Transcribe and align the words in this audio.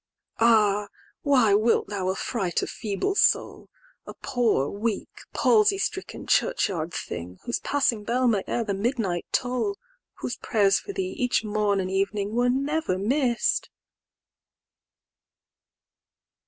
XVIII."Ah! 0.39 0.87
why 1.21 1.53
wilt 1.53 1.89
thou 1.89 2.09
affright 2.09 2.63
a 2.63 2.65
feeble 2.65 3.13
soul?"A 3.13 4.15
poor, 4.15 4.67
weak, 4.67 5.11
palsy 5.35 5.77
stricken, 5.77 6.25
churchyard 6.25 6.91
thing,"Whose 6.91 7.59
passing 7.59 8.03
bell 8.03 8.27
may 8.27 8.41
ere 8.47 8.63
the 8.63 8.73
midnight 8.73 9.27
toll;"Whose 9.31 10.37
prayers 10.37 10.79
for 10.79 10.91
thee, 10.91 11.13
each 11.17 11.43
morn 11.43 11.79
and 11.79 11.91
evening,"Were 11.91 12.49
never 12.49 12.97
miss'd." 12.97 13.69